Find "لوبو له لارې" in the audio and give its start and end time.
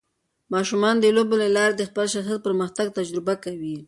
1.15-1.73